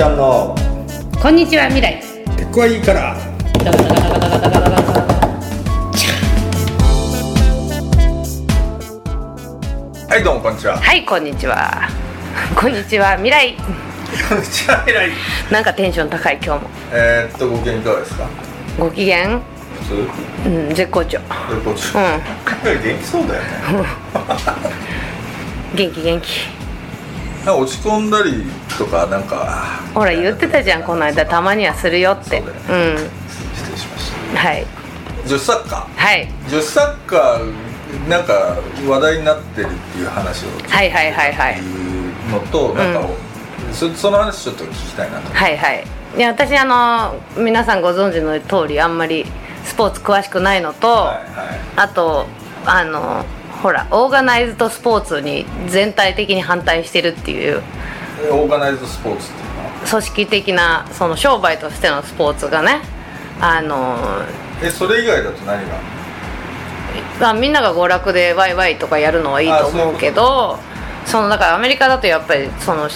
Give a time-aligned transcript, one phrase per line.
[0.00, 0.54] ちゃんの。
[1.20, 2.00] こんにちは未来。
[2.34, 3.14] テックはいいから。
[10.08, 10.78] はいどうもこんにちは。
[10.78, 11.86] はいこんにちは。
[12.58, 13.54] こんにちは未来。
[14.26, 15.10] こんにちは偉い
[15.52, 16.70] なんかテンション高い今日も。
[16.94, 18.26] えー、っとご機嫌いかがですか？
[18.78, 19.38] ご機嫌？
[20.46, 21.18] うん絶好調。
[21.18, 21.24] ど
[21.56, 23.48] ういうことう元気そうだよね。
[25.76, 26.59] 元気元気
[27.46, 28.44] 落ち込んだり
[28.78, 32.40] とかなんかほら言ってたじゃんこの間たまにはするよって。
[32.40, 32.96] そううん。
[32.96, 34.38] 失礼しました。
[34.38, 34.66] はい。
[35.26, 35.86] 女子サッカー？
[35.96, 36.28] はい。
[36.50, 41.60] 女子サッカーなんか話題になってるっていう話をはいはいはいはい。
[42.30, 43.08] のとなんか、
[43.72, 45.84] そその話ちょっと聞きたいなとはいはい。
[46.16, 49.26] いや私あの皆さんご存知の通りあんまり
[49.64, 51.60] スポーツ詳しくないのと、はいはい。
[51.76, 52.26] あと
[52.66, 53.24] あの
[53.62, 57.62] ほらオーガナイズドスポーツに全体的に反対してるっていう。
[58.24, 59.70] えオーガナイズドスポーツっていうのは？
[59.88, 62.80] 組織的なその商売としてのスポーツがね。
[63.40, 63.96] あの
[64.62, 65.74] えそれ以外だと何が？
[67.20, 70.58] まあみんなが娯楽でワイワイとかやるのはいいと思うけど
[71.06, 72.88] そのだからアメリカだとやっぱりその、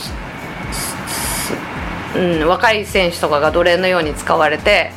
[2.16, 4.90] うん、若い選手とかが奴隷のように使われて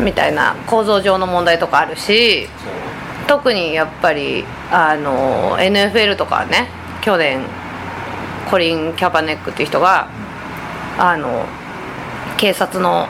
[0.00, 2.72] みたいな構造上の問題とかあるしそう
[3.28, 6.68] 特にやっぱりあの NFL とかはね
[7.02, 7.42] 去年
[8.50, 10.08] コリン・キャパネックっていう人が
[10.98, 11.44] あの
[12.38, 13.06] 警察の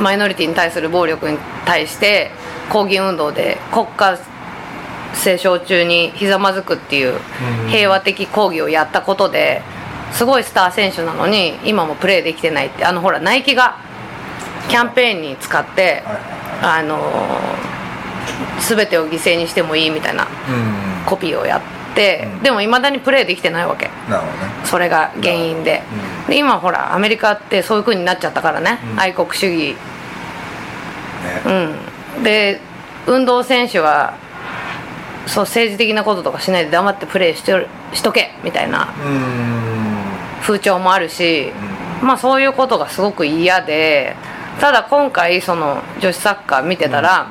[0.00, 2.30] マイノリティに対する暴力に対して
[2.70, 4.18] 抗議運動で国家
[5.14, 7.68] 斉唱中にひざまずくっていううん。
[7.68, 9.62] 平和的抗議をやったことで
[10.12, 13.76] すごいスター選手なのに今もプレーできてないってあのほらナイキが
[14.68, 16.02] キャンペーンに使って
[16.62, 17.00] あの
[18.60, 21.04] 全てを犠牲にしてもいいみたいなうん。
[21.06, 21.60] コピーをやっ
[21.94, 22.42] て、うん。
[22.42, 23.86] でもいまだにプレーできてないわけ。
[23.86, 23.92] ね。
[24.64, 25.82] それが原因で,、
[26.24, 26.30] うん。
[26.30, 29.00] で今ほらアメリカってそういう風になっちゃったからね、うん。
[29.00, 29.74] 愛国主義。
[29.74, 29.76] ね。
[32.16, 32.22] うん。
[32.24, 32.60] で
[33.06, 34.14] 運動選手は
[35.26, 37.60] そう政治的なこととかしないで黙ってプレーしと
[37.94, 39.86] しとけみたいなうん。
[40.42, 41.52] 風潮もあるし、
[42.02, 44.14] まあそういうことがすごく嫌で
[44.60, 47.28] ただ今回その女子サッカー見てたら、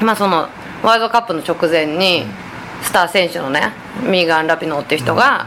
[0.00, 0.48] まあその
[0.82, 2.24] ワールドカップの直前に
[2.82, 5.46] スター選手のねミーガン・ラピノっていう人が、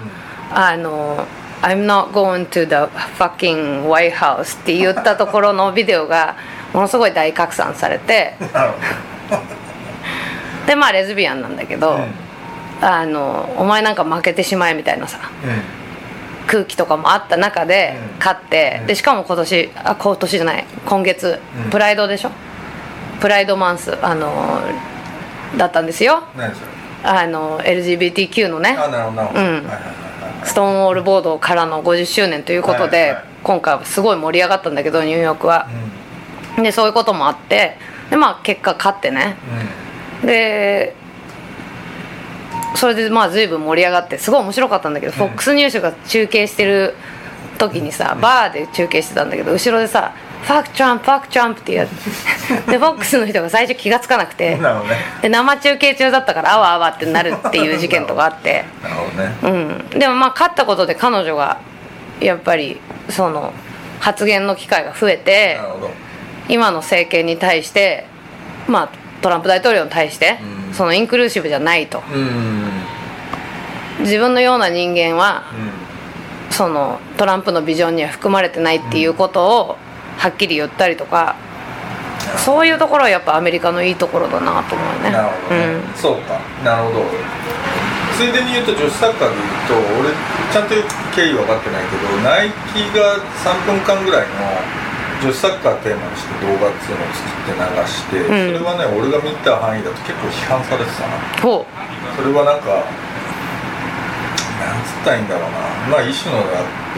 [0.52, 1.26] あの
[1.62, 6.36] 「I'm not going to the fucking White House」って言ったところのビデオが
[6.74, 8.36] ものすごい大拡散されて。
[10.68, 12.86] でまあレズビアンなんだけど、うん。
[12.88, 15.20] あのお前なんか負けてしまえみたいなさ
[16.48, 18.20] 空気とかもあった中でうん。
[18.20, 18.88] 勝って、うん。
[18.88, 21.70] でしかも今年あ今年じゃない今月、うん。
[21.72, 22.32] プライドでしょ？
[23.20, 24.62] プライドマンスあの
[25.58, 26.24] だったんですよ。
[26.38, 26.68] 何それ？
[27.04, 28.78] あの LGBTQ のね。
[30.44, 35.70] ストーンウォールボードからの50周年ということで、はいはい今回はすごい盛り上がったんだけどニューヨークは、
[36.58, 37.78] でそういうこともあって
[38.10, 39.38] でまあ結果勝ってね。
[40.26, 40.94] で
[42.76, 46.96] それでまあ随分盛り上がってすごい面白かったんだけど、FOX ニュースが中継してる
[47.58, 50.14] 時にさバーで中継してたんだけど後ろでさ
[50.44, 51.88] 「ファックトランプファックトランプ」って言う
[52.72, 54.56] で FOX の人が最初気が付かなくて。
[54.56, 54.60] ね。
[55.22, 58.66] で生中継中だったからあわあわってなるっていう事件とかあって。
[58.82, 59.36] なるほどね。
[59.92, 61.60] うん、でもまあ勝ったことで彼女が
[62.20, 62.80] やっぱり
[63.10, 63.54] その
[64.00, 65.60] 発言の機会が増えて
[66.48, 68.06] 今の政権に対して
[68.68, 68.90] まあ
[69.22, 70.74] トランプ大統領に対してうん。
[70.74, 72.02] そのインクルーシブじゃないと。
[72.12, 72.22] うん。
[72.22, 72.70] うん
[74.00, 75.44] 自分のような人間は
[76.50, 79.78] そのトランプのビジョンには含まれてないっていうことを
[80.20, 81.36] はっきり言ったりとか
[82.38, 85.12] そういうところはやっぱアメリカのいいところだなと思うね。
[85.12, 86.38] なるほどね、そうか。
[86.64, 87.06] なるほど。
[88.20, 90.12] ついでに言うと女子サッカーで言うと俺
[90.52, 90.76] ちゃんと
[91.16, 94.36] 経緯分かってないけどナイキが3分間ぐらいの
[95.24, 98.60] 女子サッカーテーマにして動画っていうのを作って流して、うん。
[98.60, 101.16] それはね俺が見た範囲だと結構批判されてたな。
[101.40, 101.64] ほ
[102.20, 102.84] それはなんか
[104.60, 105.64] なんつったらいいんだろうな。
[105.96, 106.44] まあ一種の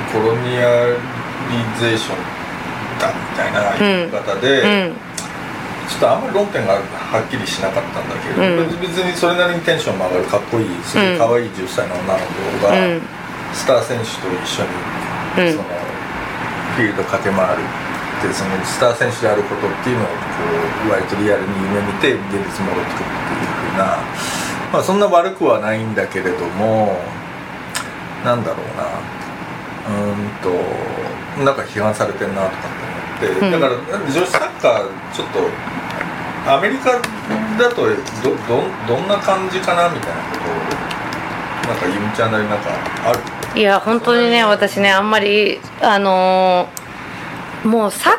[0.09, 2.40] コロニアリゼーション
[3.01, 4.93] だみたいな言い方で、
[5.89, 8.79] ちょっとあんまり論点がはっきりしなかったんだけど、うん。
[8.79, 13.01] 別にそれなりにテンションも上がるかっこいいすごい可愛い10歳の女の子が、うん。
[13.51, 15.57] スター選手と一緒に、うん。
[15.57, 15.63] その
[16.77, 17.63] フィールド駆け回る
[18.23, 20.13] でそのスター選手であることっていうのをこ
[20.87, 23.99] う割とリアルに夢見て現実に戻ってくるっていうふうな、
[24.71, 26.95] まあ、そんな悪くはないんだけれども
[28.23, 28.85] なんだろうな。
[29.81, 30.49] うーんと
[31.43, 32.80] なんか批判されてんなとかって思
[33.27, 33.51] って、うん。
[33.51, 35.39] だから女子サッカーちょっと
[36.51, 36.99] アメリカだ
[37.69, 42.69] とどどどんな感じかなみたいなことをなんかゆみちゃんなりなんか
[43.05, 43.13] あ
[43.53, 43.59] る？
[43.59, 48.15] いや本当にね私ねあんまりあのーもうサッ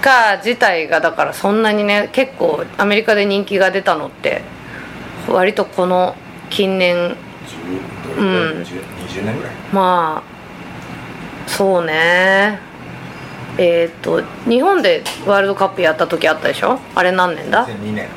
[0.00, 4.40] カー自体がだからそんなにね結構アメリカで人気が出たのって
[5.28, 6.16] 割とこの
[6.48, 6.96] 近年
[8.16, 8.62] 10うん。
[8.62, 9.52] 20年ぐらい？
[9.72, 12.60] まあそうね
[13.58, 16.78] えっ、と日本でワールドカップやった時あったでしょ？
[16.94, 18.08] あれ何年だ？2002年。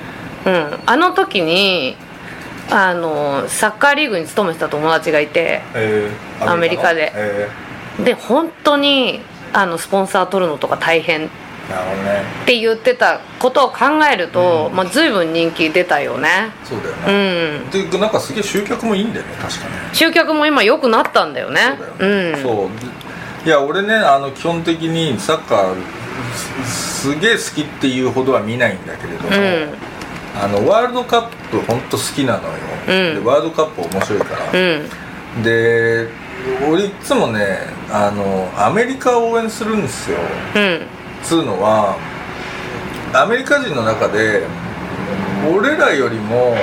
[0.45, 0.79] うん。
[0.85, 1.97] あの時に
[2.69, 6.49] あのサッカーリーグに勤めてた友達がいてえー。
[6.51, 7.11] アメリカで。
[7.15, 7.49] え
[8.03, 9.19] で本当に
[9.51, 11.29] あのスポンサー取るのとか大変っ
[12.45, 13.79] て言ってたことを考
[14.11, 14.75] えると、うん。
[14.75, 16.51] まあ、随分人気出たよね。
[16.63, 19.71] そうだようね、んでなんかすげえ集客もいいんだよね確かね。
[19.93, 21.61] 集客も今良くなったんだよね。
[21.77, 22.41] そうだよね、ん。
[22.41, 22.69] そう
[23.45, 25.75] いや俺ねあの基本的にサッカー
[26.65, 29.73] すすげえ好きっていうほどは見ないんだけれども、うん。
[30.39, 32.53] あのワールドカップ本当好きなのよ、
[32.87, 33.23] うん。
[33.23, 35.43] でワールドカップ面白いから、うん。
[35.43, 36.07] で
[36.69, 37.57] 俺いつもね
[37.89, 40.17] あのアメリカを応援するんですよ。
[40.55, 40.81] うん。
[41.23, 41.97] つうのは
[43.13, 44.43] アメリカ人の中で
[45.51, 46.55] 俺らよりも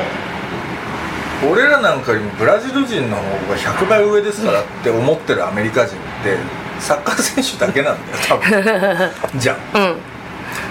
[1.50, 6.36] 俺らなんかよりもブラジル人の方が100倍上ですからって思ってるアメリカ人って
[6.80, 9.40] サッカー選手だけなんだよ多分。
[9.40, 9.56] じゃん。
[9.74, 9.96] うん。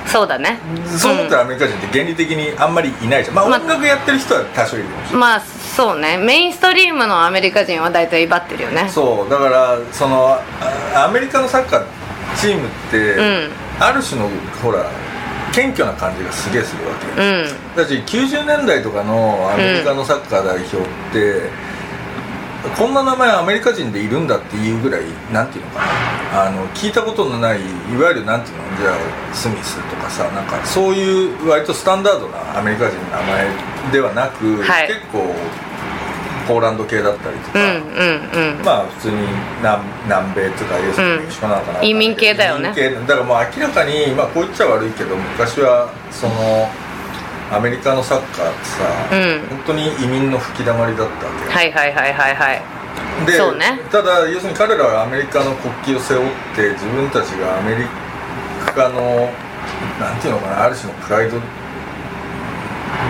[0.05, 0.59] そうだね。
[0.97, 3.35] そう思ってるアメリカ人って原理的にあんまりいないじゃん。
[3.35, 6.17] まあまあ音楽やってる人は多少いるかもしれないまあそうね。
[6.17, 8.89] メインストリームのアメリカ人は大体威張ってるよね。
[8.89, 9.29] そう。
[9.29, 10.39] だからその
[10.95, 11.85] あアメリカのサッカー
[12.39, 13.49] チームって、うん。
[13.79, 14.29] ある種の
[14.63, 14.89] ほら
[15.53, 17.75] 謙虚な感じがすげえするわけよ、うん。
[17.75, 20.79] だし90年代とかのアメリカのサッカー代表っ
[21.13, 21.49] て、
[22.77, 25.01] こんな名前アメリカ人でいるんだっていうぐらい
[25.31, 26.45] なんていうのかな。
[26.45, 27.61] あの聞いたことのないい
[27.97, 33.47] わゆるなんていうのじゃあスミスとかさなんかそういう割とスタンダードなアメリカ人の名前
[33.91, 34.87] ではなく、はい。
[34.87, 35.33] 結構
[36.47, 38.63] ポーランド系だったりとか、うんうんうん。
[38.63, 39.17] まあ普通に
[39.59, 42.73] 南南米とか要するにメキシコなのかな、移民系だよね。
[43.07, 46.69] だからもう明らかにまあこう言っちゃ悪いけど昔はその
[47.51, 49.47] アメリカのサッカーってさ、うん。
[49.47, 51.51] 本当に移民の吹き溜まりだったわけよ。
[51.51, 52.61] はいはいはいはいはい。
[53.25, 53.79] でそうね。
[53.91, 57.85] ただ要するに彼らはアメリカの国旗を背負って自分たちがアメリ
[58.75, 59.31] カの
[59.99, 61.37] なんていうのかなある種のプライド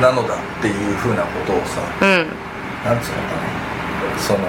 [0.01, 2.27] なのだっていうふうなことをさうん。
[2.85, 3.49] なんつうのかな
[4.19, 4.39] その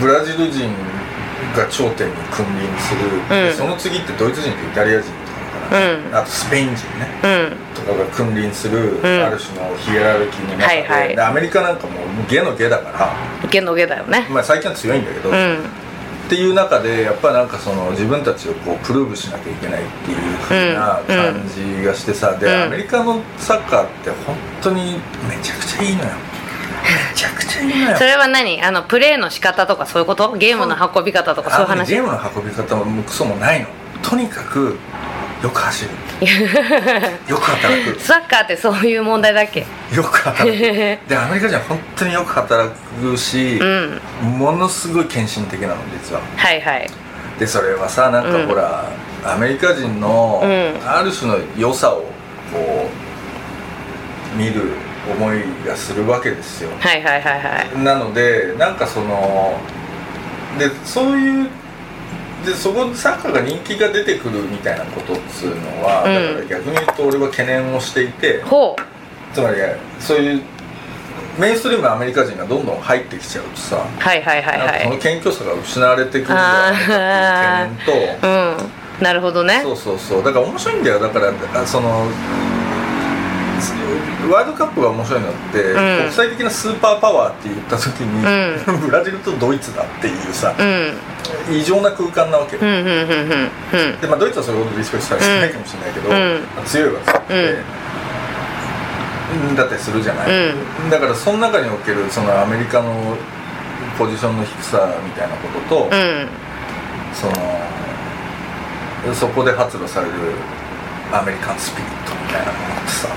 [0.00, 0.70] ブラジル人
[1.56, 5.14] が頂点に君臨する、でその次ってドイツ人とイタリア人と
[5.68, 6.14] かかな、うん。
[6.16, 7.08] あとスペイン人ね。
[7.22, 7.28] う
[7.60, 9.04] んとかが君臨する、ん。
[9.04, 11.16] ある種のヒエラルキーの中で,、はいはい。
[11.16, 14.26] でアメリカなんかもうゲのゲだから、ゲのゲだよね。
[14.30, 15.58] まあ、最近は強いんだけど、うん。
[16.26, 22.62] っていう中でやっぱなんかその自分たちをこうプルーブしなきゃいけないっていう風な感じがしてさ、で、うん。
[22.62, 24.94] アメリカのサッカーって本当に
[25.28, 26.10] めちゃくちゃいいのよ。
[26.84, 27.96] めちゃくちゃいいのよ。
[27.96, 28.62] それは何？
[28.62, 30.32] あのプレーの仕方とかそういうこと？
[30.36, 31.90] ゲームの運び方とかそういう話？
[31.90, 33.66] ゲームの運び方もクソもないの。
[34.02, 34.78] とにかく
[35.42, 35.90] よく走る
[37.28, 38.00] よく働く。
[38.00, 39.60] サッカーってそういう問題だっけ？
[39.94, 40.56] よく働く。
[41.08, 42.70] でアメリカ人は本当によく働
[43.02, 44.00] くしう、ん。
[44.38, 46.20] ものすごい献身的なの実は。
[46.36, 46.88] はいはい。
[47.38, 48.46] でそれはさなんかうん。
[48.46, 48.84] ほら、
[49.24, 50.74] アメリカ人のうん。
[50.88, 52.04] ある種の良さを
[52.52, 52.88] こ
[54.34, 54.72] う見る
[55.10, 56.70] 思いがするわけですよ。
[56.80, 57.38] はいはいはいは
[57.74, 57.78] い。
[57.82, 59.58] なのでなんかその
[60.58, 61.48] でそういう
[62.44, 66.46] でそこでサッカーが人気が出てくるみたいなことっつうのは、うん。
[66.46, 68.76] だから逆に言うと俺は懸念をしていてほ
[69.32, 69.56] つまり
[69.98, 70.42] そういう
[71.38, 74.58] メインストリームのアメリカ人がどんどん入ってきちゃうとさ、うはいはいはい。
[74.58, 79.02] なんかこのはい謙虚さが失われてくるんじゃないかっていう懸念とうん。
[79.02, 79.60] なるほどね。
[79.62, 80.24] そうそうそう。
[80.24, 81.00] だから面白いんだよ。
[81.00, 82.06] だからあその
[84.30, 85.74] ワールドカップが面白いのって、ん。
[85.74, 88.22] 国際的なスーパーパワーって言った時に、
[88.80, 90.92] ブラジルとドイツだっていうさ、うん
[91.50, 92.64] 異常な空間なわけで
[94.08, 96.08] まあ、ドイツはそれほどリスペクトされてないかもしれないけど、
[96.66, 97.62] 強いわけで、
[99.56, 100.54] だってするじゃない、う
[100.90, 103.16] だからその中におけるそのアメリカの
[103.98, 106.28] ポジションの低さみたいなことと、うん。
[107.14, 107.32] その
[109.14, 110.12] そこで発露される
[111.12, 113.08] アメリカンスピリットみたいなものってさ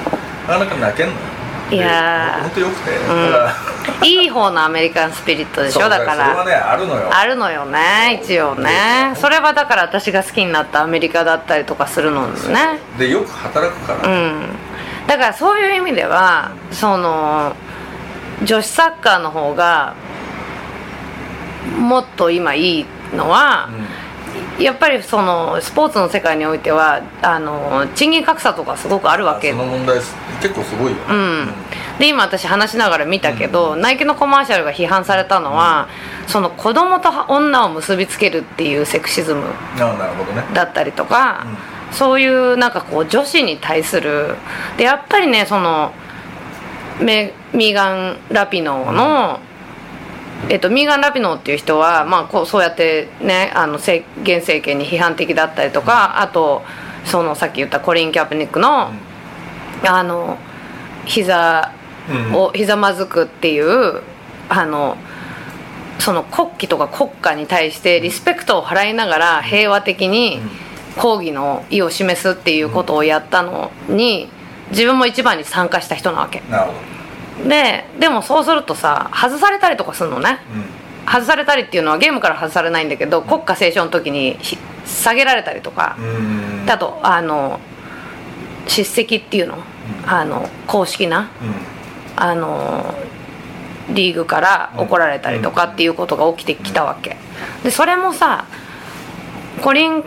[0.47, 1.19] なかなか泣けんのよ。
[1.71, 2.41] いやー。
[2.43, 2.93] 本当よくて、ん。
[2.93, 3.53] だから
[4.03, 5.89] いい方のアメリカンスピリットでしょ？
[5.89, 6.45] だから。
[6.45, 7.09] ねあるのよ。
[7.11, 9.13] あるのよね一応ね。
[9.15, 12.79] それはだから私が好きになったアメリカだったりとかするのね。
[12.97, 14.49] でよく働くから、うん。
[15.07, 17.55] だからそういう意味ではその
[18.43, 19.95] 女子サッカーの方が
[21.77, 23.69] もっと今いいのは、
[24.59, 29.51] やっぱりそのスポーツの世界においてはあの賃金格差とかすごくあるわけ。
[29.51, 29.97] その問題
[30.41, 30.97] 結構すごいよ。
[30.97, 31.53] ね、うん、
[31.99, 35.87] で今私話しながら見たけど、ナイキのコマーシャルが批判されたのは、
[36.27, 39.43] その子供と女を結びつけるっていうセクシズム
[40.53, 41.45] だったりとか、
[41.91, 44.35] そういうなんかこう女子に対する
[44.77, 45.93] でやっぱりねその
[46.99, 49.39] メミーガン・ラピノの、
[50.49, 56.63] えっと、ミーガン・ラピノっていう人は、まあ、こうそうやってねあの政現政権に批判的だったりとか、あと
[57.05, 58.91] そのさっき言ったコリン・キャプニックの、
[59.85, 60.37] あの
[61.05, 61.73] 膝
[62.33, 64.01] をひざまずくっていう
[64.49, 64.97] あの
[65.99, 70.39] その国旗とか国家に対してリスペクトを払いながら平和的に
[70.97, 74.29] 抗議の意を示すっていうことをやったのに
[74.71, 76.41] 自分も一番に参加した人なわけ。
[76.49, 76.96] なるほど
[77.45, 80.39] ででもそうするとさ外されたりとかするのね。
[81.09, 85.95] 外されたりっていうのはゲームから外されないんだけど国家斉唱の時にひ下げられたりとか
[86.67, 87.61] あとあの
[88.67, 89.57] 叱責っていうの？
[90.05, 91.29] あの公式な？
[92.17, 92.93] あの
[93.91, 97.15] リーグから怒られたりとかっていうことが起きてきたわけ。
[97.63, 98.45] でそれもさ
[99.61, 100.03] コリン・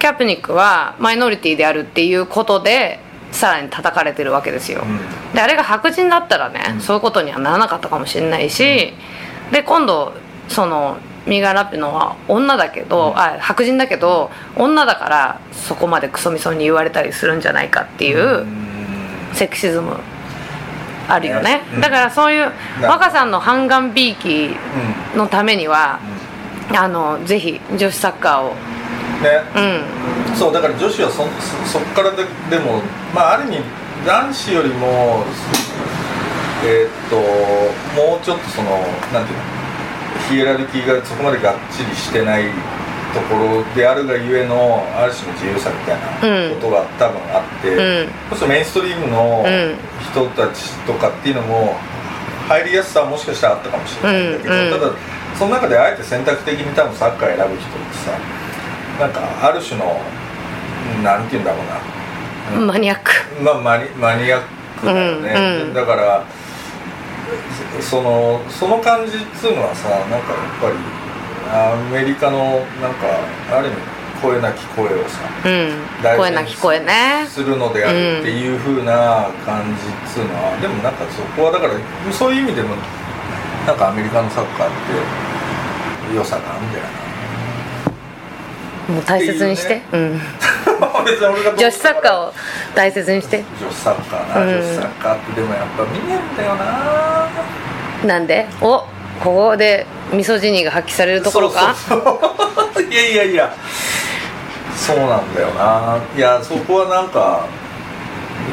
[0.00, 2.98] キャプニックはマイノリティであるっていうことで
[3.30, 4.82] さらに叩かれてるわけですよ。
[4.82, 5.34] うん。
[5.34, 8.92] であれが白人だったらねそういうことにはならなかったかもしれないし
[9.52, 10.14] で今度
[10.48, 18.46] そのミーガン・ラピノは女だけど、あ白人だけど女だからそこまでクソみそに言われたりするんじゃないかっていう
[19.34, 19.98] セクシズム
[21.06, 21.80] あるよね、うん。
[21.82, 24.56] だからそういうな若さんの半眼ビーキ
[25.16, 26.00] のためには、
[26.74, 28.56] あのぜひ女子サッカーをね
[29.54, 30.36] うん。
[30.36, 31.24] そうだから女子はそ
[31.66, 32.82] そそっからででも
[33.14, 33.64] まあある意味
[34.06, 35.24] 男子よりも
[36.64, 37.16] えーっと
[37.96, 38.70] もうちょっとその
[39.12, 39.58] なんていうの
[40.28, 42.44] ヒエラルキーがそこまでがっちりしてない
[43.14, 47.74] ところであるがゆえのある種の自由さみたいなことが多分あって、
[48.30, 48.38] うん。
[48.38, 49.76] そメインストリームのうん
[50.12, 51.76] 人たちとかっていうのも
[52.48, 54.60] 入りやすさはもしかしたらあったかもしれないんだけど、うん。
[54.66, 54.72] うん。
[54.72, 54.92] ただ
[55.38, 58.12] その中であえて選択的に多分サッカー選ぶ人ってさ
[58.98, 60.00] なんかある種の
[61.02, 61.58] なんて言うんだろ
[62.56, 63.10] うな、マニアック。
[63.42, 64.42] まあ、マニマニアッ
[64.80, 65.74] クだよね、うんうん。
[65.74, 66.24] だから
[67.80, 70.22] そそのその感じっつうのはさなんかやっ
[70.60, 70.76] ぱり
[71.50, 73.06] アメリカのなんか
[73.56, 73.76] ある意味
[74.20, 75.70] 声なき声をさうん。
[76.02, 77.26] 大事に声なき声ね。
[77.28, 81.74] するのであるっていう風な感じっつうのは、でもなんかそこはだから
[82.12, 82.74] そういう意味でも
[83.66, 84.70] なんかアメリカのサッカーっ
[86.10, 87.07] て良さがあるんじゃない？
[88.88, 90.20] もう大切にして、ってうん。
[91.58, 92.32] 女子サッカーを
[92.74, 93.44] 大切にして。
[93.60, 97.28] 女子サッカーな、うん女子サッカーってでもやっぱ見ねえんだよな。
[98.06, 98.46] なんで？
[98.60, 98.84] お
[99.22, 101.74] ここでミソジニーが発揮されるところか？
[101.74, 102.20] そうそう
[102.74, 102.82] そう。
[102.90, 103.52] いやいやいや。
[104.76, 105.98] そうなんだよな。
[106.16, 107.40] いやそこはなんか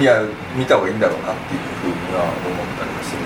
[0.02, 0.20] いや
[0.56, 2.34] 見た方がいいんだろうなっていうふうには思っ
[2.78, 3.20] たりはする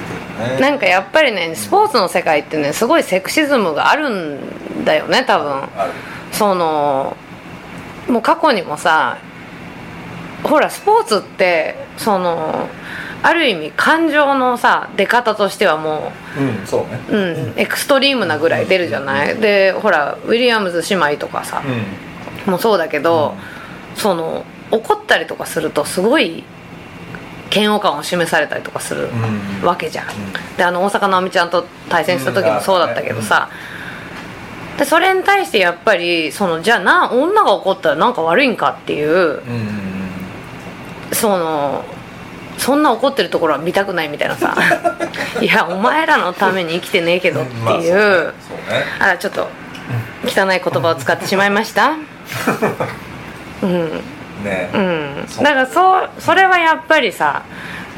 [0.45, 0.59] けどね。
[0.61, 5.53] なんかやっぱりねスポーツの世界ってねすごいセクシズムがあるんだよね多分。
[5.53, 5.91] ある
[6.39, 7.17] その
[8.07, 9.17] もう過去にもさ
[10.41, 12.69] ほらスポーツってその
[13.21, 17.01] ある意味感情のさ出方としてはもうんそうね。
[17.09, 17.17] う、
[17.51, 19.35] うん、エクストリームなぐらい出るじゃない？
[19.35, 21.61] でほらウィリアムズ姉妹とかさ
[22.47, 23.35] う、もそうだけど、
[23.95, 26.45] その怒ったりとかするとすごい
[27.53, 29.65] 嫌悪感を示されたりとかするん。
[29.65, 30.05] わけじゃん、
[30.55, 33.49] であの大坂なおみちゃんと対戦した時もそうだったけどさ、
[34.79, 39.41] でそれに対してやっぱりそのじゃあな女が怒ったらなんか悪いんかっていう
[41.11, 41.83] その
[42.57, 44.55] そんな怒ってるところは見たくないみたいなさ。
[45.41, 48.33] いやお前らのために生きてねえけどっていう,、
[48.99, 49.47] まあちょっと
[50.25, 51.93] 汚い言葉を使ってしまいました。
[53.63, 54.01] うん。
[54.43, 54.69] ね。
[54.73, 55.25] うん。
[55.41, 57.43] だからそうそれはやっぱりさ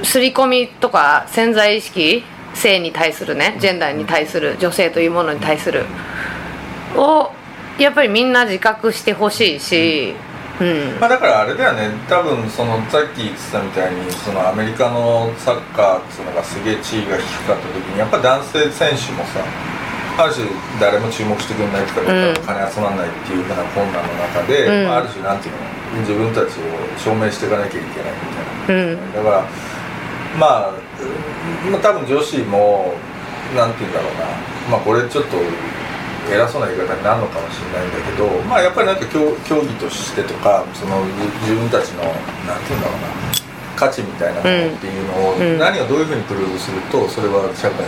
[0.03, 2.23] 刷り込みとか潜在意識
[2.53, 5.85] 性に対するねジェンダーに対する女性というものに対する
[6.97, 7.31] を
[7.79, 10.15] やっぱりみんな自覚してほしいし
[10.61, 10.99] うん。
[10.99, 11.89] まあだからあれだよね。
[12.07, 19.41] 多分そのさっき言ってたみたいにそのアメリカのサッカーっうのがすげえ地位が低かった時にやっぱ男性選手もさ
[20.17, 20.45] ある種
[20.79, 22.33] 誰も注目してくれないとか、うん。
[22.45, 24.87] 金集まらないっていうふうな困難の中で、うん。
[24.87, 28.13] まあ、ある種なんていうの自分たちを証明していかなきゃいけない
[28.67, 28.83] みたいな。
[28.83, 29.13] うん。
[29.13, 29.45] だから
[30.37, 30.73] まあ、
[31.71, 32.93] まあ、多分女子も
[33.55, 34.25] なんて言うんだろうな。
[34.69, 35.37] まあこれちょっと
[36.29, 43.51] 偉そうな言い方になるのかもしれないんだけどまあやっぱりなんか競競技としてとかその自自分たちのなんて言うんだろうな
[43.81, 45.57] 価値みたいなものっていうのを、うん。
[45.57, 47.85] 何をどういうふうにプルーブするとそれは社会が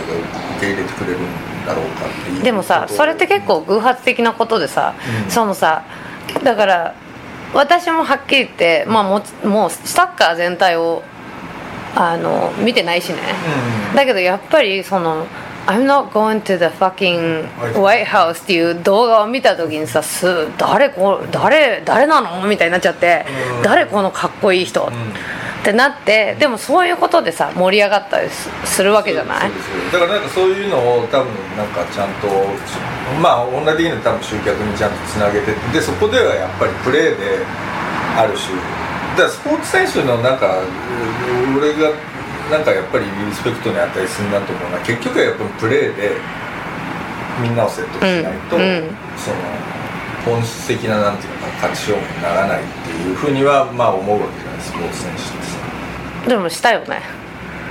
[0.56, 1.22] 受け入れてくれるん
[1.64, 2.42] だろうかっていう。
[2.42, 5.30] でもさそれって結構偶発的なことでさ、うん。
[5.30, 5.84] そのさ
[6.42, 6.94] だから
[7.54, 11.04] 私もはっきり言って、まあ、もうもうサッカー全体を
[11.94, 13.18] あの見てないしね、
[13.90, 13.96] うん。
[13.96, 15.26] だけどやっぱりその
[15.66, 22.46] 「I'm not going to the fucking White House」っていう動画を見た時にさす誰こ誰誰なの？
[22.46, 23.24] みたいになっちゃって、
[23.56, 23.62] うん。
[23.62, 29.50] 誰このかっこいい人、ってなってでもそういうことでさ盛り上がったりすするわけじゃない？
[29.90, 32.28] だからなんかそういうのを多分なんかちゃんと
[33.22, 37.38] まあオンライン的には多分集客にちゃんとつなげてでそこではやっぱりプレーで
[38.18, 38.54] ある種
[39.16, 40.62] だからスポーツ選手のなんかう
[41.58, 41.90] 俺が
[42.50, 46.12] なんかやっぱりリスペクトに値するなと思うのは結局はやっぱりプレーで
[47.42, 48.96] みんなを説得しないと、うんうん。
[49.16, 49.36] その
[50.24, 56.28] 本質的ななんていうのかな勝ち勝負にならないっていうふうにはまあ思うわけじゃないスポーツ選手ってさ。
[56.28, 57.02] でもしたよね。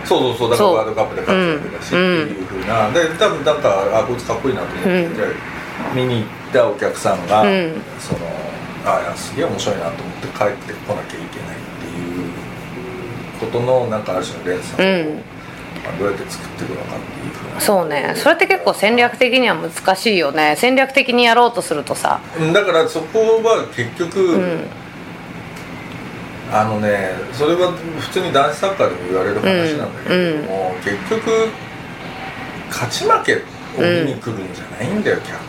[0.06, 4.92] そうそうそうだからワールドカップで活躍だしってうんいうふうな、で多分なんかあこいつかっこいいなと思って、
[5.96, 7.82] 見に行ったお客さんが、うん。
[8.00, 8.20] その
[8.86, 11.43] あいやすげえ面白いなと思って帰ってこなきゃいけない
[13.46, 15.06] ことのなんかある種の連鎖を、
[16.00, 17.62] どうやって作っていくのかっていうふうな。
[17.62, 18.14] そうね。
[18.16, 20.56] それって結構戦略的には難しいよね。
[20.58, 22.20] 戦略的にやろうとするとさ。
[22.40, 24.66] うんだからそこは結局、うん。
[26.52, 31.50] あのねそれは普通に男子サッカーでも言われる話なんだけれども、結局
[32.70, 35.40] 勝ち負けを見に来るんじゃないんだよ、客っ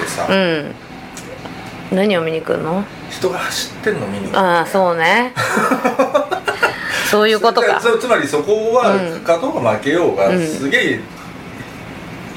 [0.00, 1.96] てさ、うん。
[1.96, 2.84] 何を見に来るの？
[3.10, 5.32] 人が走ってんの見に来るああそうね
[7.10, 7.78] そういうことか。
[7.80, 9.20] つつまりそこはうん。
[9.22, 11.00] 勝とうが負けようが、うんすげえ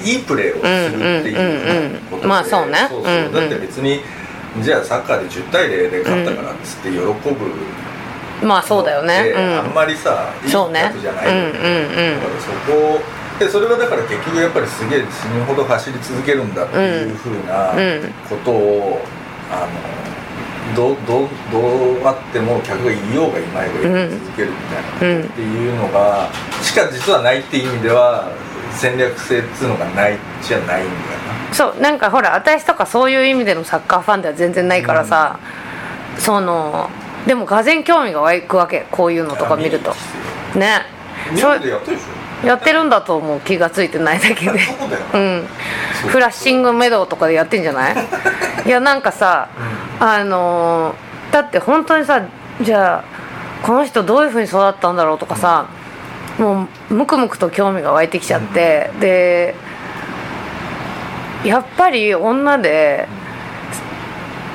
[0.04, 1.34] いいプレーをするってい
[1.96, 2.88] うことで、まあそうね。
[2.90, 3.14] そうそう。
[3.42, 4.02] だって別に
[4.62, 7.12] じゃあサッカーで10対0で勝ったからっつって喜ぶ。
[8.46, 9.24] まあそうだよね。
[9.26, 10.82] であんうまりさいいんそうね。
[10.94, 11.44] 客じゃないだから
[12.42, 13.00] そこ
[13.40, 18.14] でそれはだから結局やっぱりすげえ死ぬほど走り続けるんだっていうふうなうん。
[18.30, 19.02] ことを、
[19.52, 19.68] あの
[20.76, 23.74] どうどうどうあっても客がいようがいまいが
[24.10, 24.58] 続けるみ
[25.00, 25.26] たいな、うん。
[25.26, 26.30] っていうのが
[26.62, 28.32] しか実はないっていう意味では
[28.74, 30.84] 戦略性っていうのがないじゃないんだよ
[31.50, 31.54] な。
[31.54, 35.40] そうなんかほら私とかそういう意味でのサッカーファンでは全然ないからさ、
[36.18, 36.90] その
[37.28, 39.94] でもがぜん興味が湧くわけこういうのとか見ると。
[40.56, 40.84] ね。
[41.34, 41.52] 日そう。
[41.52, 43.40] 本でやってるでしょやってるんだと思う。
[43.42, 44.60] 気がついてないだけで。
[45.12, 45.48] そうん。
[46.08, 47.96] フラッシングメドウとかでやってんじゃない？
[48.66, 49.50] いやなんかさ、
[50.00, 52.22] あのーだって本当にさ
[52.60, 55.68] じゃあこの人どういうふうに育ったんだろうとかさ、
[56.38, 59.56] もうムクムクと興味が湧いてきちゃって、で
[61.46, 63.08] やっぱり女で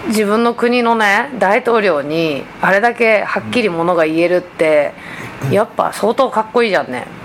[0.08, 4.92] 自分の国のね大統領にあれだけはっきりものが言えるって、
[5.50, 7.06] やっぱ相当かっこいいじゃんね。
[7.06, 7.15] うん、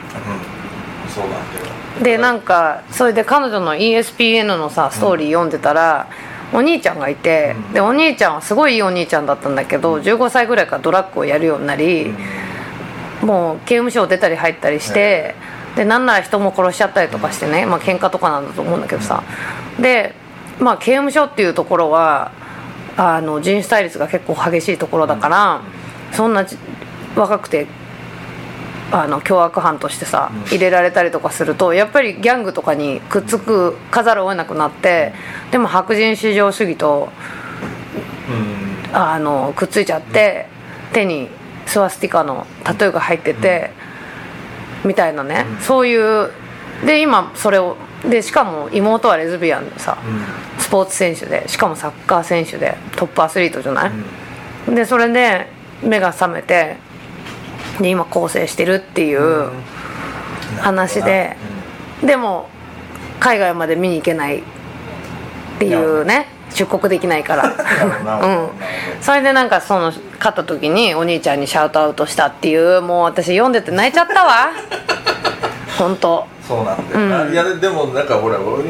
[1.11, 1.65] そうなんだよ
[2.03, 6.07] でなんかそれで彼女の ESPN のさストーリー読んでたら、
[6.53, 7.73] お兄ちゃんがいて、うん。
[7.73, 12.13] でお兄ちゃんはすごいいいお兄ちゃんだったんだけど15歳ぐらいからドラッグをやるようになり、
[13.21, 15.35] もう刑務所を出たり入ったりして、
[15.75, 19.23] でなんなら人も殺しちゃったりとかしてね、まあ喧嘩とかなんだと思うんだけどさ、
[19.79, 20.13] で
[20.59, 22.31] まあ刑務所っていうところは
[22.97, 25.61] あの人種対立が結構激しいところだから、
[26.11, 26.57] そんなじ
[27.15, 27.67] 若くて
[28.93, 30.41] あの凶悪犯としてさうん。
[30.47, 35.13] 入れられたりとかするとやっぱりギャングとかにくっつくかざるを得なくなって
[35.51, 37.09] でも白人至上主義と
[38.89, 38.95] うん。
[38.95, 40.47] あのくっついちゃって
[40.91, 41.29] 手に
[41.65, 43.71] スワスティカのタトゥーが入ってて
[44.83, 45.61] みたいなねうん。
[45.61, 46.31] そういう
[46.85, 47.77] で今それを
[48.09, 50.61] でしかも妹はレズビアンでさうん。
[50.61, 53.91] スポーツ選手でしかもサッカー選手でトップアスリートじゃない、
[54.67, 54.75] うん。
[54.75, 55.47] でそれで
[55.81, 56.77] 目が覚めて
[57.79, 59.49] で今更生してるっていう
[60.59, 61.37] 話で、
[62.03, 62.49] でも
[63.19, 64.43] 海外まで見に行けないっ
[65.59, 67.55] ていうね出国できないから。
[67.55, 68.05] なるほどなるほど。
[68.05, 68.53] なるほど
[69.01, 74.51] それでなんかその勝った時にお兄ちゃんにシャウトアウトしたっていうもう私読んでて泣いちゃったわ。
[75.77, 76.27] 本当。
[76.47, 77.33] そうなんだよな、うん。
[77.33, 78.63] いやででもなんかほら俺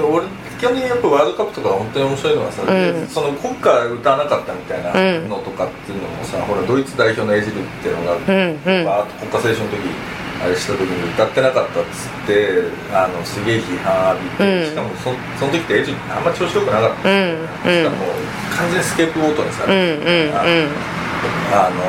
[0.62, 3.08] 俺基本的にやっぱワールドカップとか本当に面白いのはさ、うん。
[3.08, 4.94] その国歌歌わなかったみたいな
[5.28, 9.82] のとかっていうのもさ、ほらドイツ代表のエジルっていうのが、うんーッと国歌斉唱の時
[10.42, 14.70] あれした時に歌ってなかったっつってあのすげえ批判浴びて、うん。
[14.70, 17.38] しかもそその時ってエジルあんま調子よくなかったうんうん。
[17.42, 18.06] しかも
[18.58, 20.70] 完全にスケープゴートにさうんれてるみたいな、うん。
[21.54, 21.82] あの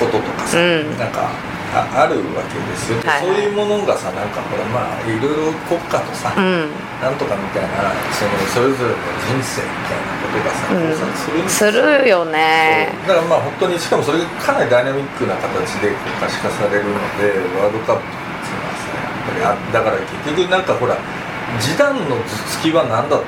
[0.00, 0.98] こととかさ、うん。
[0.98, 6.68] なんかああるわけですよ、はいそういうものがさなんかほらまあいろいろ国家とさ、うん。
[7.00, 10.92] なんとかみたいなそのそれぞれの人生みたいなことがさ、うん。
[10.92, 12.92] 交錯するんですするよね。
[13.08, 20.96] だからまあ本当にしかもそれがかなりダイナミックな形で国家化されるのでワールドカップっていうのはさやっぱりあだから結局なんかほら
[21.60, 23.26] 示談の頭突きは何だったのか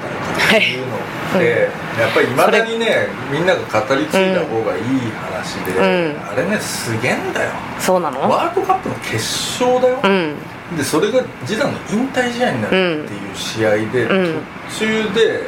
[0.57, 0.99] っていうのっ
[1.39, 1.69] て、
[2.01, 4.83] やっぱりいまだにねみんなが語り継いだ方がいい
[5.13, 6.21] 話で、うん。
[6.21, 7.51] あれねすげえんだよ。
[7.79, 8.21] そうなの？
[8.29, 9.17] ワールドカップの決
[9.61, 10.77] 勝だよ、うん。
[10.77, 14.43] でそれが示談の引退試合になるっていう試合で、うん。
[14.71, 15.43] 途中で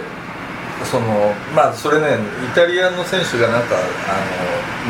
[0.84, 3.80] そのまあそれねイタリアの選手がなんかあ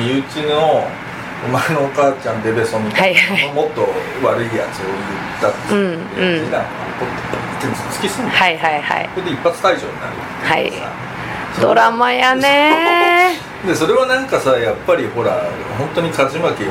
[0.01, 0.85] の身内の
[1.44, 3.53] お前のお母ちゃんデベソみたいな、はいはい。
[3.53, 3.83] もっと
[4.27, 4.96] 悪いやつを言
[5.37, 9.11] ったって言って、うん談が怒って突きはいはいはい。
[9.14, 13.38] それで一発退場になるっていドラマやね。
[13.66, 16.70] でそれはなんかさやっぱりほら本当に勝ち負けよ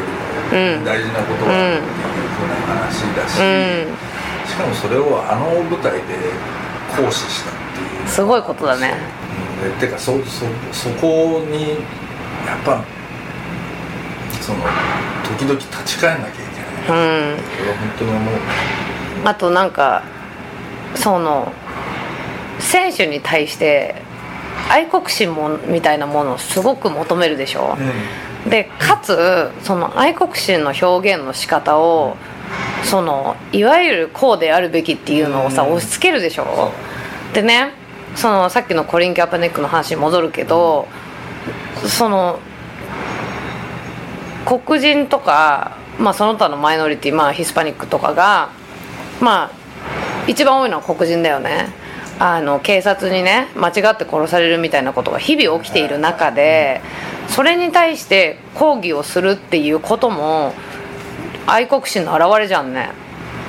[0.51, 0.79] りうん。
[0.79, 3.43] も大事なことはっていうふうな話だし、う
[3.91, 3.97] ん。
[4.47, 5.99] しかもそれをあの舞台で
[6.95, 8.07] 行使したっていう。
[8.07, 8.93] すごいことだね。
[9.61, 9.79] うん。
[9.79, 11.71] でてかそそそこに
[12.45, 12.83] やっぱ
[14.41, 14.59] その
[15.37, 16.35] 時々立ち返んなきゃい
[16.87, 17.37] けない、うん。
[17.37, 18.33] これは本当に思う。
[19.25, 20.03] あとなんか
[20.95, 21.51] その
[22.59, 23.95] 選手に対して
[24.69, 27.77] 愛国心もみたいなものをすごく求めるでしょ、
[28.49, 32.15] でかつその愛国心の表現の仕方を
[32.83, 35.73] そのいわゆるこうであるべきっていうのをさうん。
[35.73, 36.71] 押し付けるでしょ。
[37.33, 37.73] でね
[38.15, 40.87] そのさっきのコリン・キャパネックの話に戻るけど
[41.85, 42.39] その
[44.45, 48.49] 黒人とか、まあ、その他のマイノリティ、まあ、ヒスパニックとかが
[49.19, 49.64] まあ
[50.27, 51.67] 一番多いのは黒人だよね。
[52.17, 56.79] あの警察にね間違って殺されるみたいなことが日々起きている中で
[57.27, 60.53] それに対して抗議をするっていうことも
[61.45, 62.91] 愛国心の表れじゃんね。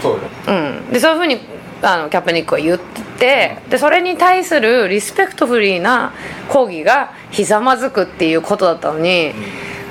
[0.02, 0.20] そうよ。
[0.48, 0.52] う
[0.88, 1.38] ん、でそういうふうに
[1.82, 6.12] あのキャプニックは言っててでそれに対するリスペクトフリーな
[6.48, 9.32] 抗議がひざまずくっていうことだったのに、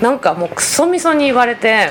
[0.01, 1.89] なんかもうクソみそに言われて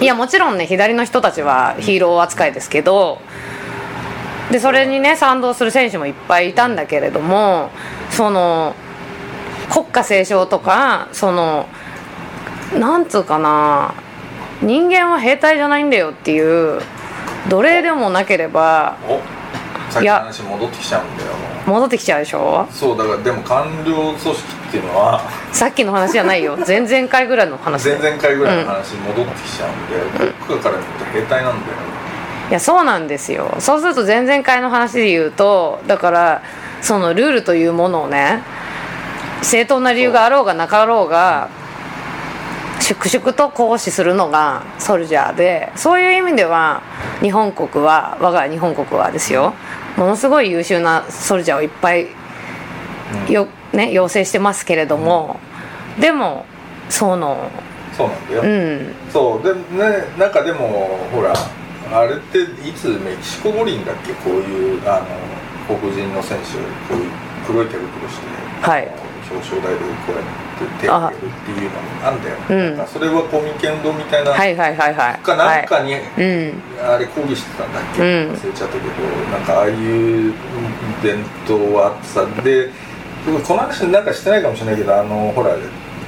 [0.00, 3.20] いやもちろんね左の人たちはヒーロー扱いですけど
[4.50, 7.70] でそれにね賛同する選手もいっぱいいたんだけれども
[8.10, 8.74] その
[9.72, 11.66] 国家斉唱とかその
[12.78, 13.94] なんつうかな
[14.62, 16.80] 人間は兵隊じゃないんだよっていう
[17.48, 19.20] 奴隷でもなければお
[19.92, 21.30] さっきの話戻ってきちゃうんだよ
[21.66, 22.66] 戻ってきちゃうでしょ？
[22.70, 24.32] そうだからでも官僚組織
[24.68, 26.58] っていうのはさっきの話じゃないよ。
[26.66, 31.76] 前々回ぐらいの話だ前よ々回ぐらいの話に戻ってきちゃうんで、国家から見ると兵隊なんだよ
[32.50, 33.56] いやそうなんですよ。
[33.58, 36.42] そうすると前々回の話で言うとだから
[36.82, 38.42] そのルールというものをね
[39.42, 41.48] 正当な理由があろうがなかろうが
[42.80, 46.82] 粛々と行使するのがソルジャーでそういう意味では
[47.22, 49.54] 日本国は我が日本国はですよ
[49.96, 52.08] ものすごい優秀なソルジャーをいっぱい
[53.30, 55.38] よ、ね、養成してますけれども、
[56.00, 56.44] でも
[56.88, 57.50] その
[57.92, 58.94] そうなんだよ、うん。
[59.12, 59.42] そう。
[59.42, 61.32] でねなんかでもほら
[61.92, 64.12] あれっていつメキシコ五輪だっけ？
[64.14, 65.00] こういうあ
[65.68, 66.54] の黒人の選手
[66.88, 67.10] こういう
[67.46, 68.26] 黒い手袋して、
[68.62, 68.88] はい。
[69.30, 72.86] 表彰台でこうやって手を挙げるっていうのがあんだよ、うん。
[72.86, 75.18] それは公民権運動みたいな、はいはいはいはい。
[75.18, 76.62] かなんかに、はい、うん。
[76.84, 78.34] あれ抗議してたんだっけ、うん。
[78.34, 78.86] 忘れちゃったけど
[79.32, 80.34] なんかああいう
[81.02, 82.70] 伝統はあってさで
[83.24, 85.56] この話なんかしてないかもしれないけどあのほら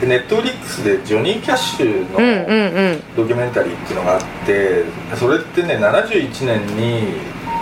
[0.02, 3.02] ネットフリックスでジョニー・キャッシュの、うんうんうん。
[3.16, 4.84] ドキュメンタリーっていうのがあって
[5.16, 7.14] それってね71年に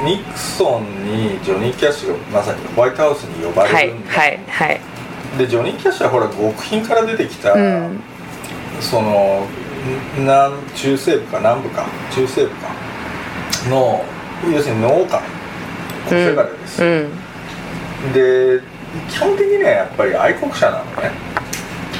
[0.05, 4.81] ニクソンにジョニー・キャッシュがまさにホワイトハウスに呼ばはいれるんだ、はいはい
[5.39, 8.01] でジョニー・キャッシュはほら極貧から出てきた、うん。
[8.81, 9.47] その
[10.17, 12.69] 南中西部か南部か中西部か
[13.69, 14.05] の
[14.53, 16.83] 要するに農家のせがれです。
[16.83, 18.13] よ、うん。
[18.13, 18.61] で
[19.11, 21.11] 基本的にねやっぱり愛国者なのね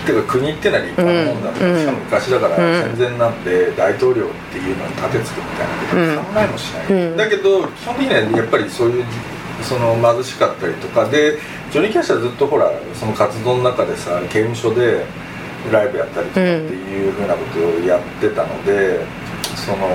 [0.05, 1.81] ていうか国ってのは立派なもんだうん。
[1.81, 2.97] しかも昔だからうん。
[2.97, 7.17] 戦前なんで大統領っていうのに立てつくみたいなこと考えもしない、うん。
[7.17, 9.05] だけど基本的にはやっぱりそういう
[9.63, 11.39] その貧しかったりとかで
[11.71, 15.07] ジョニー・キャッシュはずっとほらその活動の中でさ刑務所で
[15.73, 19.01] ライブやったりとかっていうふうなことをやってたので、
[19.57, 19.89] その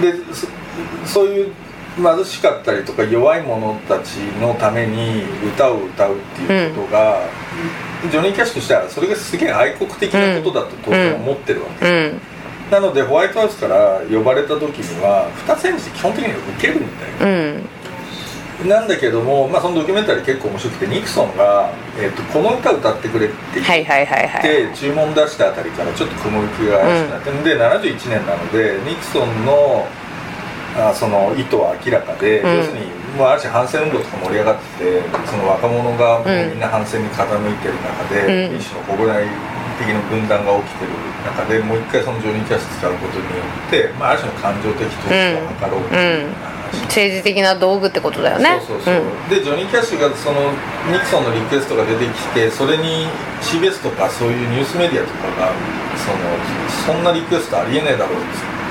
[0.00, 0.48] でそ
[1.06, 1.52] そういう
[1.96, 5.24] 貧しかったりとか弱い者たちのために
[5.54, 7.20] 歌を歌うっていうことが、
[8.10, 12.20] ジョニー・キャッシュとしてはそれがすげえ愛国的なことだと当然思ってるわけうです、ん。
[12.70, 17.32] なのでホワイトハウスから呼ばれた時には2つ返事で基本的には受けるんだよ。
[18.62, 18.68] うん。
[18.68, 29.86] なんだけども、まあ、そのドキュメンタリー結構面白くてニクソンが、えーと「この歌歌ってくれ」って言って、注文出したあたりからちょっと雲行きが怪しくなって、で71年なのでニクソンの
[30.76, 32.56] あその意図は明らかで、うん。
[32.56, 38.56] 要するにもうある種反戦運動とか盛り上がっててその若者がもうみんな反戦に傾いてる中で、うん。
[38.56, 39.28] 一種の国内
[39.78, 40.92] 的な分断が起きてる
[41.24, 46.52] 中でもう一回そのジョニー・キャッシュ使うことによって、まあ、ある種の感情的統一を図ろうという話。
[46.52, 46.52] 話
[46.88, 48.60] 政治的な道具ってことだよね。
[48.66, 49.28] そうそうそう、ん。
[49.28, 50.40] でジョニー・キャッシュがその
[50.90, 53.06] ニクソンのリクエストが出てきてそれに
[53.40, 55.52] CBS とかそういうニュースメディアとかが
[56.00, 56.10] そ
[56.92, 58.61] のそんなリクエストありえねえだろうって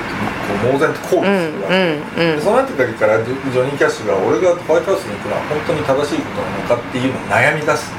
[0.62, 2.36] 猛然と抗議うんするわけ、うんうん。
[2.36, 7.90] でそのあたりからジョニー・キャッシュが俺がホワイトハウスに行くのは本当に正しいことなのかっていうのを悩み出す。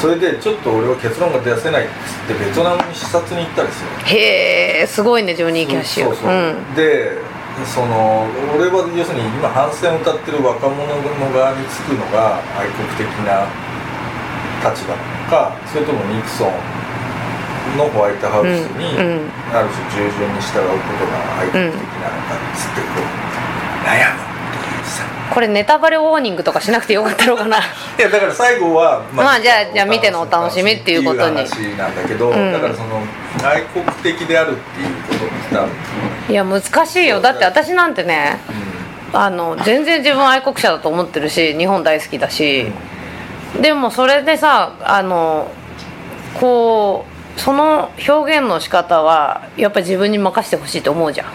[0.00, 4.16] それでちょっと俺は結論が出せないっつってベトナムに視察に行ったりする。
[4.16, 6.04] へえすごいねジョニー・キャッシュ。
[6.06, 6.74] そうそう、ん。
[6.74, 7.18] で
[7.66, 8.24] その
[8.56, 13.44] 俺は要するに今反戦を歌ってる若者の側につくのが愛国的な
[14.64, 16.79] 立場なのかそれともニクソン
[17.76, 19.30] のホワイトハウスに、うんうん。
[19.52, 24.30] ある種従順に従うことが愛国的なのかっつってこう悩む
[25.30, 27.58] これネタバレウォーニングとかしなくてよかったのかな。
[27.98, 33.00] いやだから最後はまあじゃあじゃあ見てのお楽しみっていうことに話なんだけど、うんだからその
[33.48, 35.48] 愛国的であるっていうことにし
[36.26, 37.20] た、いや難しいよ。
[37.20, 38.40] だって私なんてね
[39.12, 42.66] あの全然自分愛国者だと思ってるし日本大好きだし、
[43.60, 45.48] でもそれでさあの
[46.40, 47.09] こう
[47.42, 51.26] その表現の仕方はやっぱり自分に任せてほしいと思うじゃん。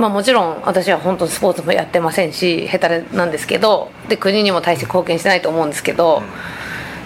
[0.00, 6.22] まあもちろん私は本当にスポーツもやってませんし下手なんですけどで国にも大して貢献してないと思うんですけど、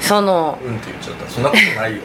[0.00, 1.28] そのうんって言っちゃった。
[1.28, 2.02] そんなことないよ。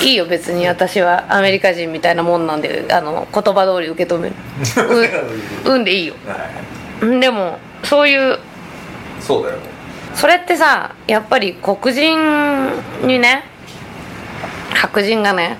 [0.02, 4.34] いいよ別に私はアメリカ人みたいなもんなんであの言葉通り受け止める。
[5.66, 6.14] うんうんでいいよ。
[6.26, 6.38] はい。
[7.02, 8.38] うんでもそういう
[9.20, 9.58] そうだよ
[10.16, 12.18] それってさやっぱり黒人
[13.06, 13.44] にね
[14.74, 15.58] 白人がね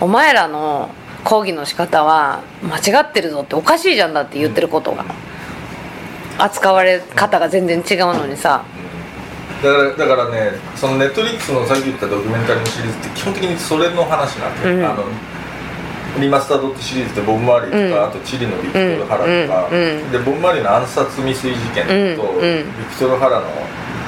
[0.00, 0.90] お前らの
[1.24, 5.06] 抗議の仕方は間違ってるぞっておかしいじゃんだって言ってることが
[6.38, 8.64] 扱われ方が全然違うのにさ。
[9.62, 14.84] だからだからねそのネットリックスのさっき言ったドキュメンタリーのシリーズって基本的にそれの話なんだよ、うん。
[14.84, 15.04] あの
[16.20, 18.10] リマスタードってシリーズでボブ・マーリーとか、うん。
[18.10, 19.78] あとチリのビクトル・ハラとか、うん。
[19.78, 20.12] うん。
[20.12, 23.46] でボブ・マーリーの暗殺未遂事件と、ビクトル・ハラの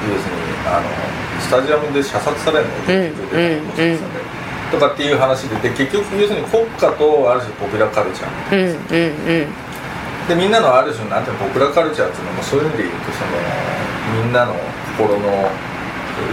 [0.04, 0.88] 要するにあの
[1.40, 3.98] スタジアムで射殺されるのうんうん
[4.70, 8.30] とかっていう話でで結局要するに国家とある種ポピュラーカルチャー。
[8.50, 9.66] うんうんうん
[10.26, 13.38] でみんなのある種なんていうのポピュラーカルチャーっていうのもそういう意味で言うとその
[14.26, 14.58] みんなの
[14.98, 15.46] 心の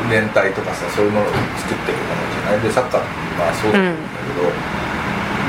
[0.10, 1.30] 連帯とかさそういうものを
[1.62, 2.60] 作ってるものじゃない。
[2.66, 3.02] でサッカー
[3.38, 4.50] まあそうだけど、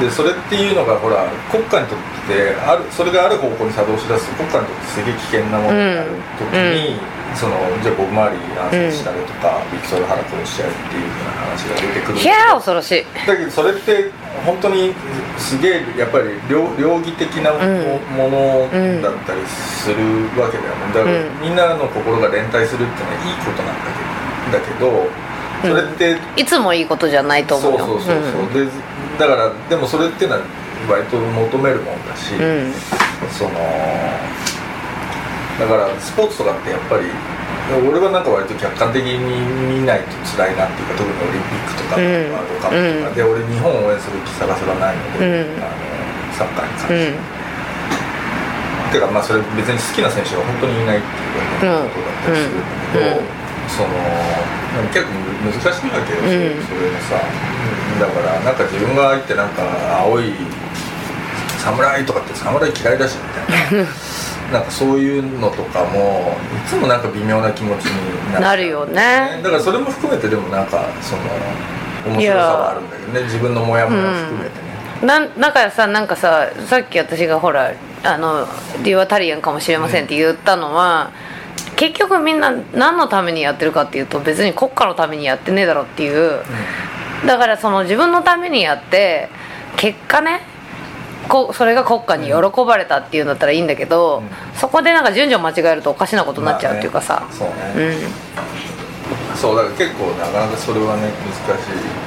[0.01, 6.99] でそれっていうのがほら国家にとってあるそれがある方向に作動しだすと国家にとってすげえ危険なものになる時に、
[7.35, 13.05] そのじゃあボブ・マーリー暗殺したりとか、ビクトル・ハラ殺しちゃうっていうような話が出てくるいやー恐ろしい。
[13.27, 14.11] だけどそれって
[14.45, 14.95] 本当に
[15.39, 19.95] すげえやっぱり両両義的なも,、うんのだったりする
[20.35, 20.91] わけだよね。
[20.91, 21.41] だから、うん。
[21.41, 23.79] みんなの心が連帯するっていうのはいいことなん
[24.51, 25.07] だけどだけど
[25.65, 27.79] それって、いつもいいことじゃないと思うよ。
[27.79, 28.71] そうそうそうそう、で
[29.18, 30.42] だからでもそれっていうのは
[30.90, 32.72] 割と求めるもんだし、うん。
[33.31, 33.50] その
[35.59, 37.07] だからスポーツとかってやっぱり
[37.88, 39.16] 俺はなんか割と客観的に
[39.81, 42.05] 見ないと辛いなっていうか特にオリンピックとかワうん。
[42.05, 45.62] ールドカップとか、で俺日本を応援する気さらさらないので、うん。
[45.62, 45.79] あの
[46.35, 47.14] サッカーに関うして、ん。
[48.92, 51.88] てかまあそれ別に好きな選手が本当にいないっていうことだっ
[52.27, 53.44] たりするんだけど、うん
[53.77, 53.89] その
[54.93, 55.11] 結構
[55.45, 56.65] 難しいわけよ、うん。
[56.65, 60.33] それもさ、うんだからなんか自分が入ってなんか青い
[61.59, 63.89] 侍とかって侍嫌いだしみたいな。
[64.53, 69.41] なんかそういうのとかもいつもなんか微妙な気持ちになっちゃうなるよね。
[69.43, 71.23] だからそれも含めてでもなんかその
[72.15, 73.23] 面白さはあるんだけどね。
[73.23, 77.73] 自分のモヤモヤ含めてね、なんだからさなんかささっき私がほら
[78.05, 78.47] あの
[78.83, 81.11] 理由はタリアンかもしれませんって言ったのは、
[81.77, 86.43] 結局みんな何のためにやってるかっていうと別に国家のためにやってねえだろっていう、
[87.27, 89.29] だからその自分のためにやって
[89.77, 90.41] 結果ね
[91.29, 92.35] こそれが国家に喜
[92.65, 94.29] ばれたっていうんだったらいいんだけど、うん。
[94.59, 97.99] そこでなんか順序間違えるとおかしなことになっちゃうっていうかさ、まあねそううね、ん。
[99.35, 101.11] そうだから結構なかなかそれはね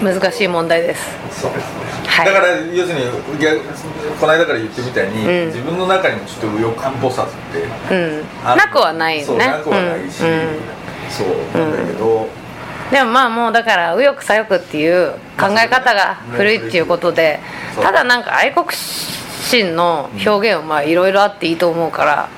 [0.01, 0.19] 難しい。
[0.21, 1.17] 難しい問題です。
[1.31, 1.86] そうですね、
[2.17, 2.25] はい。
[2.25, 3.59] だから要するに逆
[4.19, 5.47] この間から言ってみたいに、うん。
[5.47, 8.23] 自分の中にもちょっと右翼っぽさってうん。
[8.57, 9.25] なくはないよね。
[9.25, 10.29] そうなくはないし、うん。
[10.29, 10.77] うん
[11.09, 11.27] そう
[11.57, 12.27] なんだけど、
[12.91, 17.39] でもまあもうだから右翼左翼っていう考え方が古いっていうことで
[17.81, 22.36] ただなんか愛国心の表現はまあいろいろあっていいと思うからうん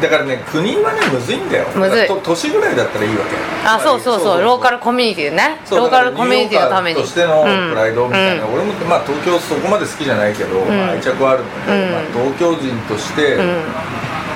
[0.00, 1.66] だからね国はねむずいんだよ。
[1.74, 2.08] むずい。
[2.22, 3.36] 都市ぐらいだったらいいわけ。
[3.66, 4.42] あそうそうそう。
[4.42, 5.58] ローカルコミュニティね。
[5.70, 7.00] ローカルコミュニティのために。
[7.00, 13.38] としてのプライドみたいな、俺もまあ東京そこまで好きじゃないけど、まあ、愛着はあるので、まあ、東京人として、う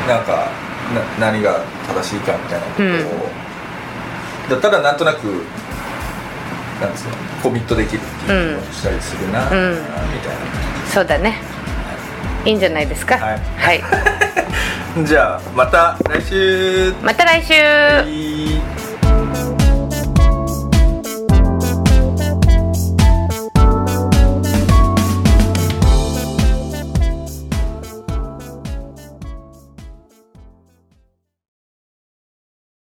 [0.07, 0.51] なんか
[1.19, 5.25] な何が正しいかみたいなことを、ただなんとなく
[6.81, 9.75] なんでうのコミットできるっていうのをしたりするな、みたいな。
[10.93, 11.39] そうだね。
[12.45, 13.17] いいんじゃないですか。
[13.17, 13.35] は
[13.73, 13.83] い。
[15.03, 16.93] じゃあまた来週。
[17.03, 18.64] また来週、はい。